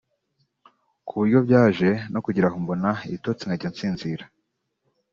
ku 1.05 1.11
buryo 1.19 1.39
byaje 1.47 1.89
no 2.13 2.19
kugeraho 2.25 2.55
mbona 2.63 2.89
ibitotsi 3.07 3.43
nkajya 3.45 3.69
nsinzira 3.73 4.25